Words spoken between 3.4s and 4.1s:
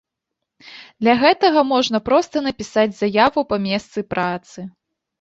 па месцы